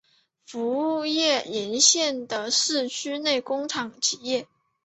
[0.47, 4.47] 服务于沿线的市区内工厂企业。